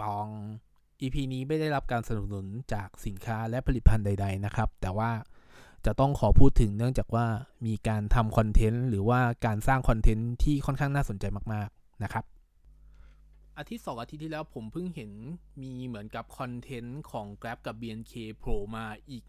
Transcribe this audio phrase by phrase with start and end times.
[0.00, 0.26] ปอง
[1.02, 5.10] EP นี้ไม่ได้รับการสนับสนุนจากสินค้าและผลิตภัณฑ์ใด ๆ นะครับ แต่ว่า
[5.86, 7.26] จะต้องขอพูดถึงเนื่องจากว่า
[7.66, 12.24] มีการทำคอนเทนต์หรือว่าการสร้างคอนเทนต์ที่ค่อนข้างน่าสนใจมากๆนะครับ
[13.58, 15.10] อาทิตย์สองอาทิตย์ที่แล้วผมเพิ่งเห็น
[15.62, 19.24] มีเหมือนกับคอนเทนต์ของ Grab กับ BNK โผล่มาอีก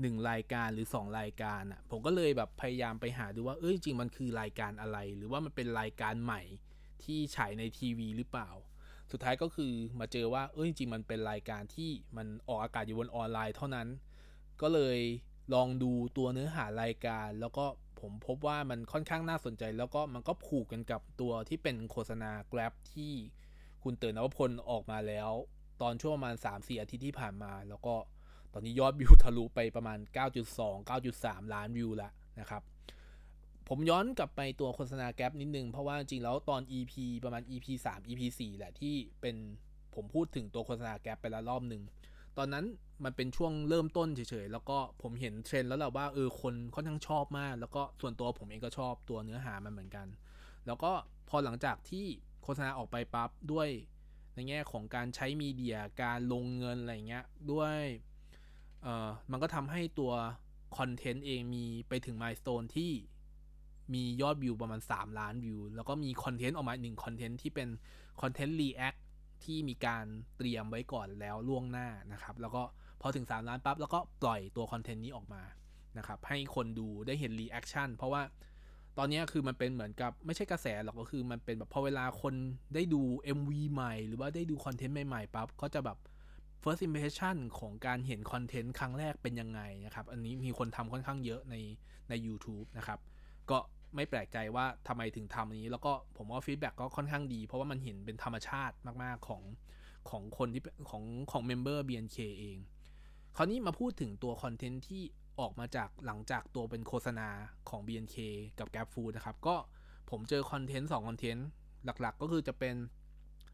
[0.00, 6.42] หนึ่งรายการหรือ 2 รายการอะผมก็เลยแบบพยายามไปหาดูว่าเอ้ยจริงมันคือรายการอะไร หรือว่ามันเป็นรายการใหม่
[7.04, 8.50] ที่ฉายในทีวีหรือเปล่า
[9.12, 13.88] สุดท้ายก็คือมาเจอว่าเอ้ยจริงมันเป็นรายการที่มันออกอากาศอยู่บนออนไลน์เท่านั้น
[14.60, 14.98] ก็เลย
[15.54, 17.64] ลองดูตัวเนื้อหารายการ แล้วก็
[18.00, 23.12] ผมพบว่ามันค่อนข้างน่าสนใจ แล้วก็มันก็ผูกกันกับตัวที่เป็นโฆษณา Grab ที่
[23.82, 25.30] คุณเตือนนวพลออกมาแล้ว
[25.82, 27.94] ตอนช่วงประมาณ 3-4 อาทิตย์ที่ผ่านมา แล้วก็
[28.52, 29.98] ตอนนี้ยอดวิวทะลุไปประมาณ
[30.48, 32.62] 9.2 9.3 ล้านวิวแล้วนะครับ
[33.68, 39.36] ผมย้อนกลับไปตัวโฆษณา Grab นิดนึง เพราะว่าจริงแล้วตอน EP ประมาณ EP 3 EP 4แหละที่เป็น
[39.94, 41.82] ผมพูดถึงตัวโฆษณา Grab ไปแล้วรอบหนึ่ง
[42.38, 42.64] ตอนนั้น
[43.04, 50.06] มันเป็นช่วงเริ่มต้นเฉยๆ แล้วก็ผมเห็นเทรนด์แล้วแหละว่าเออคนค่อนข้างชอบมาก แล้วก็ส่วนตัวผมเองก็ชอบตัวเนื้อหามันเหมือนกัน
[50.66, 50.92] แล้วก็
[51.28, 52.06] พอหลังจากที่
[52.42, 53.68] โฆษณาออกไปปั๊บด้วย
[54.34, 57.78] ในแง่ของการใช้ media การลงเงินอะไรเงี้ยด้วย
[58.82, 60.12] เออมันก็ทำให้ตัว
[60.78, 62.90] คอนเทนต์เองมีไปถึง milestone ที่
[63.94, 67.68] มียอดวิวประมาณ 3 ล้านวิว แล้วก็มีคอนเทนต์ออกมาหนึ่งคอนเทนต์ที่เป็น
[68.20, 68.94] คอนเทนต์ react
[69.44, 70.04] ที่มีการ
[70.36, 72.62] เตรียมไว้ก่อนแล้วล่วงหน้านะครับ แล้วก็
[73.00, 75.42] พอถึง 3 ล้านปั๊บแล้วก็ปล่อยตัวคอนเทนต์นี้ออกมา
[75.98, 78.22] นะครับให้คนดูได้เห็น reaction เพราะว่า
[78.98, 82.34] ตอนนี้คือมันเป็นเหมือนกับไม่ใช่กระแสหรอกก็คือมันเป็นแบบพอเวลาคน
[82.74, 83.02] ได้ดู
[83.38, 85.98] MV ใหม่ หรือว่าได้ดูคอนเทนต์ใหม่ๆปั๊บก็จะแบบ
[86.62, 91.54] first impression ของการเห็นคอนเทนต์ครั้งแรกเป็นยังไงนะครับ อันนี้มีคนทำค่อนข้างเยอะใน
[92.08, 92.98] ใน u t u b e นะครับ
[93.50, 93.58] ก็
[93.94, 99.42] ไม่แปลกใจว่าทำไมถึงทำนี้ แล้วก็ผมว่า feedback ก็ค่อนข้างดี เพราะว่ามันเห็นเป็นธรรมชาติมากๆของ
[100.10, 102.58] ของคนที่ของของ member BNK เอง
[103.36, 105.02] คราวนี้มาพูดถึงตัวคอนเทนต์ที่
[105.40, 107.28] ออกมาจากหลังจากตัวเป็นโฆษณา
[107.68, 108.16] ของ BNK
[108.58, 109.56] กับ GrabFood นะครับ ก็
[110.10, 111.48] ผมเจอคอนเทนต์2คอนเทนต์
[111.84, 112.76] หลักๆ ก็คือจะเป็น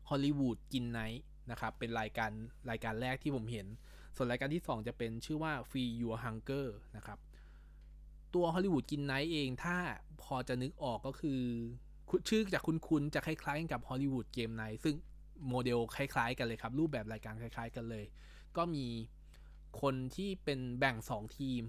[0.09, 2.31] ฮอลลีวูดกิน Night นะครับ เป็นรายการ
[2.71, 3.67] รายการแรกที่ผมเห็น
[4.17, 7.19] ส่วนรายการที่ 2 จะเป็นชื่อว่า Free Your Hunger นะครับ
[8.35, 9.77] ตัวฮอลลีวูดกิน Night เอง ถ้า
[10.23, 11.41] พอจะนึกออกก็คือ
[12.29, 14.95] ชื่อจากคุณๆจะคล้ายๆกับ Hollywood Game Night ซึ่ง
[15.49, 18.05] โมเดลคล้ายๆกันเลยครับ รูปแบบรายการคล้ายๆกันเลย
[18.57, 18.87] ก็มี
[19.81, 21.63] คนที่เป็นแบ่ง 2 ทีม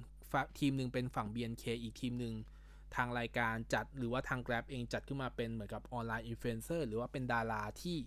[0.59, 2.33] ทีมหนึ่งเป็นฝั่ง BNK อีกทีมหนึ่ง
[2.95, 7.97] ทางรายการจัดหรือว่าทาง Grab เองจัดขึ้นมาเป็นเหมือนกับออนไลน์อินฟลูเอนเซอร์หรือว่าเป็นดาราที่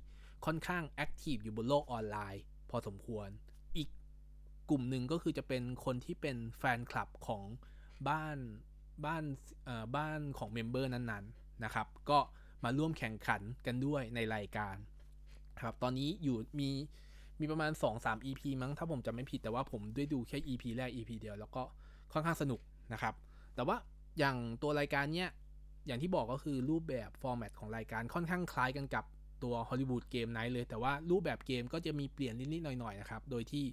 [0.46, 3.28] ค่อนข้าง active อยู่บนโลกออนไลน์ พอสมควร
[3.76, 3.88] อีก
[4.70, 7.42] กลุ่มหนึ่งก็คือจะเป็นคนที่เป็นแฟนคลับของ
[8.08, 8.36] บ้าน
[9.04, 9.24] บ้าน
[9.96, 12.18] บ้านของ member นั้นๆนะครับ ก็
[12.64, 14.76] มาร่วมแข่งขันกันด้วยในรายการ
[15.60, 16.70] ครับตอนนี้อยู่มี
[17.40, 21.62] มีประมาณ 2-3 EP มั้งถ้าผมจำไม่ผิดแต่ว่าผมได้ดูแค่ EP แรก EP เดียวแล้วก็
[22.12, 22.60] ค่อนข้างสนุก
[22.92, 23.14] นะครับ
[23.54, 23.76] แต่ว่า
[24.18, 25.30] อย่างตัวรายการเนี้ย
[25.86, 29.04] อย่างที่บอกก็คือรูปแบบ format ของรายการค่อนข้างคล้ายกันกับ
[29.42, 33.64] ตัว Hollywood Game Night เลย แต่ว่ารูปแบบเกมก็จะมีเปลี่ยนนิดๆหน่อยๆนะครับ โดยที่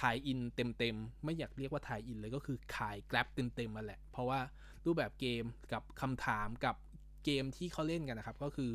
[0.00, 4.40] tie-in เต็มๆ ไม่อยากเรียกว่า tie-in เลยก็คือขาย Grab เต็มๆมาแหละ เพราะว่า
[4.84, 6.76] รูปแบบเกมกับคำถามกับ
[7.24, 8.70] เกมที่เขาเล่นกันนะครับ ก็คือ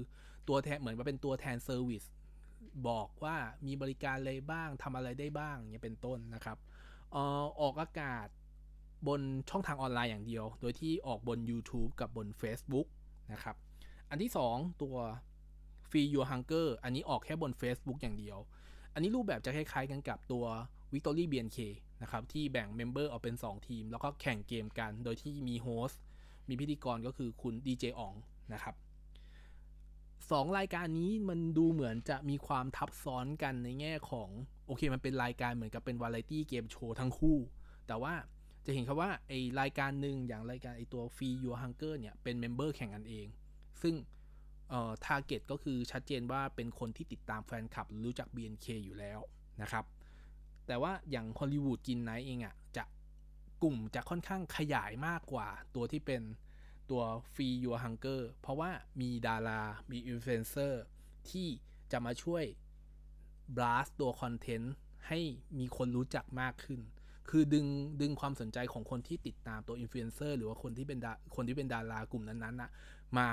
[0.47, 2.03] ตัวแทนเหมือนว่าเป็นตัวแทน service
[2.87, 3.35] บอกว่า
[3.65, 6.57] มีบริการอะไรบ้างทำอะไรได้บ้างเนี่ยเป็นต้นนะครับ
[7.15, 8.27] ออออกอากาศ
[9.07, 12.87] บนช่องทางออนไลน์อย่างเดียว โดยที่ออกบน YouTube กับบน Facebook
[13.33, 13.55] นะครับ
[14.09, 14.97] อันที่ 2 ตัว
[15.89, 18.37] Free Your Hunger อันนี้ออกแค่บน Facebook อย่างเดียว
[18.93, 20.45] อันนี้รูปแบบจะคล้ายๆกันกับตัว
[20.93, 21.59] Victory BNK
[22.01, 26.01] นะครับที่แบ่ง member ออกเป็น 2 ทีม แล้วก็แข่งเกมกัน โดยที่มี host
[26.47, 28.15] มีพิธีกรก็คือคุณดีเจอ๋อง
[28.53, 28.75] นะครับ
[30.31, 34.29] สองรายการนี้มันดูเหมือนจะมีความทับซ้อนกันในแง่ของ
[34.67, 37.37] โอเคมันเป็นรายการเหมือนกับเป็นวาไรตี้เกมโชว์ทั้งคู่
[37.87, 38.13] แต่ว่า
[38.65, 43.27] จะเห็นครับว่าไอรายการหนึ่งอย่างรายการไอตัว Free Your Hunger เนี่ยเป็น member แข่งกันเอง
[43.81, 43.95] ซึ่ง
[44.69, 49.19] เอ่อ target ก็คือชัดเจนว่าเป็นคนที่ติดตามแฟนคลับรู้จัก BNK อยู่แล้ว
[49.61, 49.85] นะครับ
[50.67, 52.83] แต่ว่าอย่างฮอลลีวูดกิน Night เองอะจะ
[53.63, 56.21] กลุ่มจะค่อนข้างขยายมากกว่าตัวที่เป็น
[56.89, 57.03] ตัว
[57.33, 58.69] Free Your Hunger เพราะว่า
[59.01, 59.61] มีดารา
[59.91, 60.83] มีอินฟลูเอนเซอร์
[61.29, 61.47] ที่
[61.91, 62.43] จะมาช่วย
[63.55, 64.73] blast ตัวคอนเทนต์
[65.07, 65.19] ให้
[65.59, 66.81] มีคนรู้จักมากขึ้น
[67.29, 67.65] คือดึง
[68.01, 70.99] ดึงความสนใจของคนที่ติดตามตัวอินฟลูเอนเซอร์หรือว่าคนที่เป็น
[71.35, 72.69] คนที่เป็นดารากลุ่มนั้นๆนะ
[73.17, 73.29] มา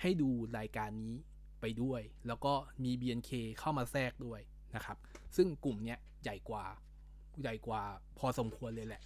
[0.00, 1.14] ให้ดูรายการนี้
[1.60, 2.54] ไปด้วย แล้วก็
[2.84, 4.40] มี BNK เข้ามาแทรกด้วย
[4.74, 4.98] นะครับ
[5.36, 6.64] ซึ่งกลุ่มเนี้ยใหญ่กว่า
[7.42, 7.82] ใหญ่กว่า
[8.18, 9.02] พอสมควรเลยแหละ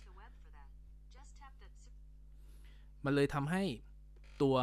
[3.04, 3.62] มันเลยทำให้
[4.42, 4.56] ตัว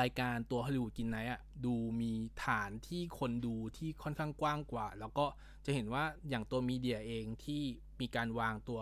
[0.00, 2.12] รายการตัวฮอลลีวูดกินไนท์อะดูมี
[2.44, 5.26] ฐานที่คนดูที่ค่อนข้างกว้างกว่า แล้วก็
[5.64, 7.62] จะเห็นว่าอย่างตัวมีเดียเองที่
[8.00, 8.80] มีการวางตัว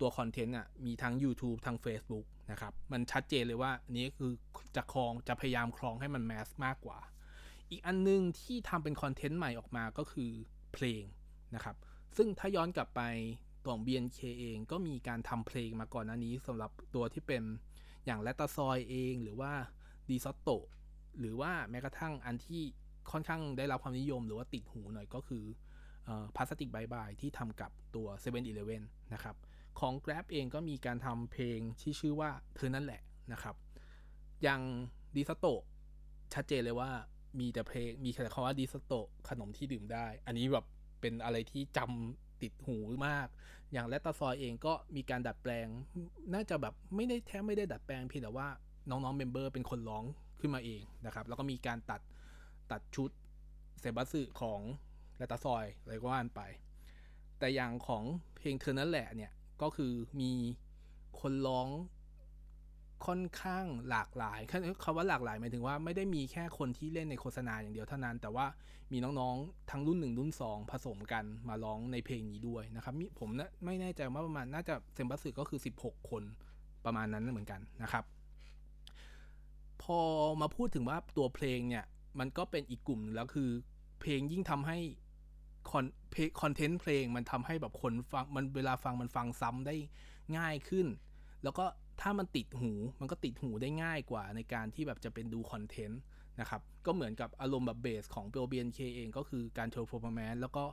[0.00, 4.32] ตัวคอนเทนต์อะมีทั้ง YouTube ทั้ง Facebook นะครับ มันชัดเจนเลยว่านี้คือ
[4.76, 6.98] จะครองจะพยายามครองให้มันแมสมากกว่า
[7.70, 10.30] อีกอันนึงที่ทำเป็นคอนเทนต์ใหม่ออกมาก็คือ
[10.74, 11.04] เพลง
[11.54, 11.76] นะครับ
[12.16, 13.02] ซึ่งถ้าย้อนกลับไป
[13.62, 17.42] ตัวของ BNK เองก็มีการทำเพลงมาก่อนหน้านี้สำหรับตัวที่เป็น
[18.06, 19.52] อย่างแลคตาซอยเองหรือว่า
[20.08, 20.50] ดีซอตโต
[21.18, 22.62] หรือว่าแม้กระทั่งอันที่
[23.10, 25.44] ค่อนข้างได้รับความนิยมหรือว่าติดหูหน่อยก็คือ
[26.36, 28.82] พลาสติกบายบายที่ทำกับตัว7 e เ e ่ e อ
[29.14, 29.36] นะครับ
[29.80, 33.00] ของ Grab เองก็มีการทำเพลงที่ชื่อว่าเธอนั่นแหละ
[33.32, 33.54] นะครับ
[34.42, 34.60] อย่าง
[35.16, 35.46] ดีสโต
[36.34, 36.90] ชัดเจนเลยว่า
[37.38, 38.92] มีแต่เพลงมีแต่คำว่าดีสโต
[39.28, 40.64] ขนมที่ดื่มได้ อันนี้แบบ
[41.00, 42.76] เป็นอะไรที่จำติดหู
[43.08, 43.28] มาก
[43.72, 45.66] อย่างแลตตาซอยเองก็มีการดัดแปลง
[46.34, 48.48] น่าจะแบบไม่ได้แท้ไม่ได้ดัดแปลงเพียงแต่ว่า
[48.90, 50.04] น้องๆเมมเบอร์เป็นคนร้อง
[50.40, 52.00] ขึ้นมาเองนะครับ แล้วก็มีการตัด
[52.72, 53.10] ตัดชุด
[53.80, 54.60] เซบัสึของ
[55.16, 56.40] แลตาซอยอะไรก็ว่านไป
[57.38, 58.04] แต่อย่างของ
[58.36, 60.32] เพลงเธอนั่นแหละเนี่ยก็คือมี
[61.20, 61.68] คนร้อง
[63.06, 64.40] ค่อนข้างหลากหลาย
[64.84, 68.46] คำว่าหลากหลายหมายถึงว่าไม่ได้มีแค่คนที่เล่นในโฆษณาอย่างเดียวเท่านั้น แต่ว่า
[68.92, 76.22] มีน้องๆทั้งรุ่น 1 รุ่น 2 ผสมกันมาร้องในเพลงนี้ด้วยนะครับผมนะไม่แน่ใจว่าประมาณน่าจะเซมบัสึก็คือ 16 คน
[76.84, 78.04] ประมาณนั้นเหมือนกันนะครับ
[79.82, 80.00] พอ
[80.40, 81.84] มาพูดถึงว่าตัวเพลงเนี่ย
[82.18, 83.50] มันก็เป็นอีกกลุ่มแล้วคือ
[84.00, 84.78] เพลงยิ่งทำให้
[85.70, 85.84] คอน
[86.40, 89.74] คอนเทนต์เพลงมันทำให้แบบคนฟังมันเวลาฟังมันฟังซ้ำได้
[90.36, 90.86] ง่ายขึ้น
[91.42, 91.64] แล้วก็
[92.00, 96.00] ถ้ามันติดหูมันก็ติดหูได้ง่ายกว่าในการที่แบบจะเป็นดูคอนเทนต์
[96.40, 100.64] นะครับก็เหมือนกับอารมณ์แบบเบสของ b นเคเองก็คือการโชว์ performance แล้วก็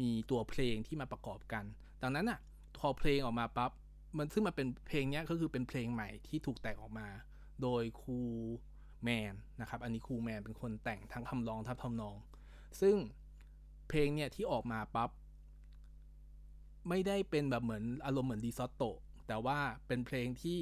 [0.00, 1.64] มีตัวเพลงที่มาประกอบกัน
[2.02, 2.40] ดังนั้นอะ
[2.78, 3.72] พอเพลงออกมาปับ๊บ
[4.18, 7.08] มันซึ่งมันเป็นเพลงนี้ก็คือเป็นเพลงใหม่ที่ถูกแต่งออกมา
[7.62, 8.20] โดยครู
[9.04, 12.16] แมนนะครับอันนี้ครูแมนเป็นคนแต่งทั้งคำร้องทั้งทำนอง
[12.80, 12.96] ซึ่ง
[13.88, 15.10] เพลงเนี่ยที่ออกมาปับ๊บ
[16.88, 18.82] ไม่ได้เป็นแบบเหมือนอารมณ์เหมือนดีซอตโต
[19.26, 20.60] แต่ว่าเป็นเพลงที่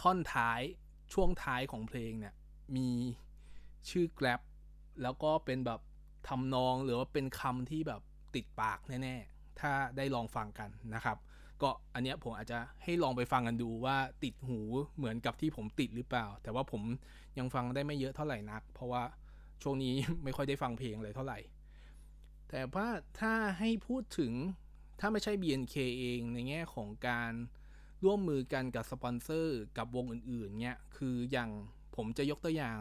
[0.00, 0.60] ท่อนท้าย
[1.12, 2.34] ช่วงท้ายของเพลงเนี่ย
[2.76, 2.90] มี
[3.90, 4.40] ชื่อ Grab
[5.02, 5.80] แล้วก็เป็นแบบ
[6.28, 8.02] ทำนองหรือว่าเป็นคำที่แบบ
[8.34, 11.18] ติดปากแน่ๆ ถ้าได้ลองฟังกันนะครับ
[11.62, 14.60] ก็อันเนี้ยผมอาจจะให้ลองไปฟังกันดูว่าติดหู
[14.96, 16.82] เหมือนกับที่ผมติดหรือเปล่า แต่ว่าผม
[17.38, 19.02] ยังฟังได้ไม่เยอะเท่าไหร่นัก เพราะว่า
[19.62, 19.94] ช่วงนี้
[20.24, 21.38] ไม่ค่อยได้ฟังเพลงเลยเท่าไหร่
[22.50, 22.88] แต่ว่า
[23.20, 24.32] ถ้าให้พูดถึง
[25.04, 27.32] ถ้าไม่ใช่ BNK เองในแง่ของการ
[28.04, 31.50] ร่วมมือกันกับสปอนเซอร์กับวงอื่นๆ เนี่ย คืออย่าง
[31.96, 32.80] ผมจะยกตัวอย่าง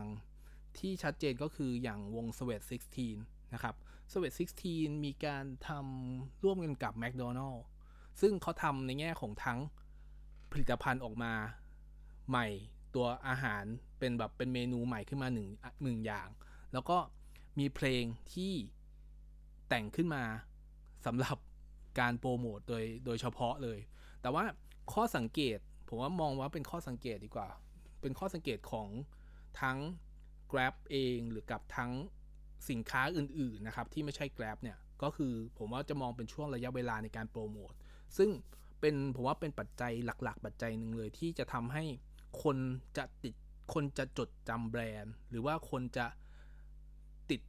[0.78, 2.62] ที่ชัดเจนก็คืออย่างวง Sweat
[3.08, 3.76] 16 นะครับ
[4.12, 4.34] Sweat
[4.68, 7.64] 16 มีการทำร่วมกันกับ McDonald's
[8.22, 9.60] ซึ่งเขาทำในแง่ของทั้ง
[10.52, 11.34] ผลิตภัณฑ์ออกมา
[12.30, 12.48] ใหม่
[12.96, 13.64] ตัวอาหาร
[14.00, 15.48] เป็นแบบเป็นเมนูใหม่ขึ้นมาหนึ่ง
[15.84, 16.28] หนึ่งอย่าง
[16.74, 16.98] แล้วก็
[17.60, 18.04] มีเพลง
[18.34, 18.54] ที่
[19.70, 20.24] แต่งขึ้นมา
[21.08, 21.38] สำหรับ
[22.00, 23.80] การโปรโมทโดยโดยเฉพาะเลย
[24.22, 24.44] แต่ว่า
[24.94, 27.50] ข้อสังเกตผมว่ามองว่าเป็นข้อสังเกตดีกว่า
[28.02, 28.88] เป็นข้อสังเกตของ
[29.62, 29.78] ทั้ง
[30.52, 31.92] Grab เองหรือกับทั้ง
[32.70, 37.74] สินค้าอื่นๆนะครับที่ไม่ใช่ Grab เนี่ยก็คือผมว่าจะมองเป็นช่วงระยะเวลาในการโปรโมท
[38.18, 38.30] ซึ่ง
[38.80, 41.84] เป็นผมว่าเป็นปัจจัยหลัก ๆ ปัจจัยหนึ่งเลยที่จะทำให้
[42.44, 42.58] คน
[42.98, 43.36] จะติด
[43.74, 46.06] คนจะจดจำแบรนด์ หรือว่าคนจะ
[47.30, 47.42] ติด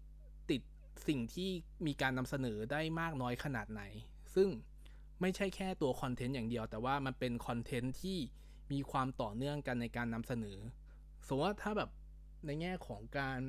[0.50, 0.62] ติด
[1.08, 1.50] สิ่งที่
[1.86, 3.82] มีการนำเสนอได้มากน้อยขนาดไหน
[4.34, 4.48] ซึ่ง
[5.20, 8.18] ไม่ใช่แค่ตัวคอนเทนต์อย่างเดียว แต่ว่ามันเป็นคอนเทนต์ที่
[8.72, 10.58] มีความต่อเนื่องกันในการนำเสนอ
[11.26, 11.90] สมมติว่าถ้าแบบ
[12.46, 13.40] ในแง่ของการ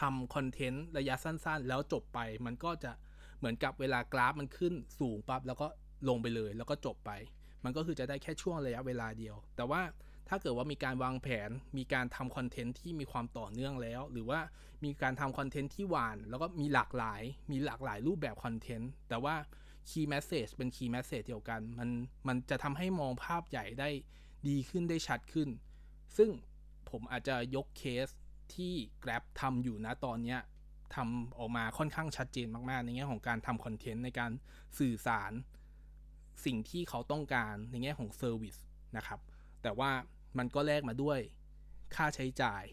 [0.00, 2.92] ทำคอนเทนต์ระยะสั้นๆ แล้วจบไป มันก็จะ
[3.38, 5.66] เหมือนกับเวลากราฟมันขึ้นสูงปั๊บแล้วก็
[6.08, 7.10] ลงไปเลยแล้วก็จบไป
[7.64, 9.82] มันก็คือจะได้แค่ช่วงระยะเวลาเดียว แต่ว่า
[10.28, 14.40] ถ้าเกิดว่ามีการวางแผน มีการทำคอนเทนต์ที่มีความต่อเนื่องแล้ว หรือว่า
[14.84, 19.34] มีการทำคอนเทนต์ที่หวาน แล้วก็มีหลากหลาย มีหลากหลายรูปแบบคอนเทนต์ แต่ว่า
[19.88, 21.88] key message เป็น key message เดียวกัน มัน
[22.28, 23.90] มันจะทำให้มองภาพใหญ่ได้
[24.48, 25.48] ดีขึ้นได้ชัดขึ้น
[26.16, 26.30] ซึ่ง
[26.90, 28.08] ผมอาจจะยกเคส
[28.54, 28.72] ที่
[29.02, 30.36] Grab ทำอยู่นะตอนนี้
[30.94, 34.32] ทำออกมาค่อนข้างชัดเจนมาก ๆ ในแง่ของการทำคอนเทนต์ในการ
[34.78, 35.32] สื่อสาร
[36.44, 38.56] สิ่งที่เขาต้องการในแง่ของ service
[38.96, 39.20] นะครับ
[39.62, 39.90] แต่ว่า
[40.38, 41.18] มันก็แลกมาด้วย
[41.94, 42.64] ค่าใช้จ่าย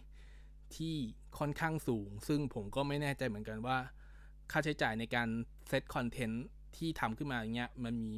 [0.76, 0.96] ที่
[1.40, 3.78] ค่อนข้างสูง ซึ่งผมก็ไม่แน่ใจเหมือนกันว่า
[4.52, 5.30] ค่าใช้จ่ายในการ
[5.68, 6.46] เซตคอนเทนต์
[6.78, 8.12] ที่ทำขึ้นมาอย่างเงี้ยมันมี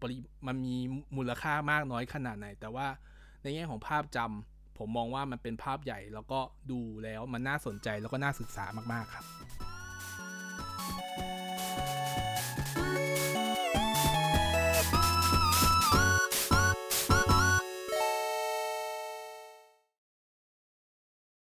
[0.00, 0.16] ปริ
[0.46, 0.76] มันมี
[1.16, 2.86] มูลค่ามากน้อยขนาดไหน แต่ว่า
[3.42, 6.40] ในแง่ของภาพจำผมมองว่ามันเป็นภาพใหญ่แล้วก็
[6.70, 9.24] ดูแล้วมันน่าสนใจแล้วก็น่าศึกษามากๆครับ